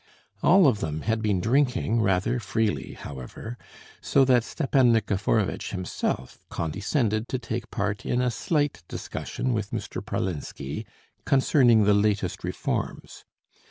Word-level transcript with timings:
All 0.41 0.65
of 0.65 0.79
them 0.79 1.01
had 1.01 1.21
been 1.21 1.39
drinking 1.39 2.01
rather 2.01 2.39
freely, 2.39 2.93
however, 2.93 3.55
so 4.01 4.25
that 4.25 4.43
Stepan 4.43 4.91
Nikiforovitch 4.93 5.69
himself 5.69 6.39
condescended 6.49 7.27
to 7.29 7.37
take 7.37 7.69
part 7.69 8.03
in 8.03 8.19
a 8.19 8.31
slight 8.31 8.81
discussion 8.87 9.53
with 9.53 9.69
Mr. 9.69 10.03
Pralinsky 10.03 10.87
concerning 11.23 11.83
the 11.83 11.93
latest 11.93 12.43
reforms. 12.43 13.25